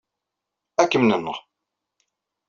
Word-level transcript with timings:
Ad 0.81 0.87
kem-nenɣ. 0.91 1.37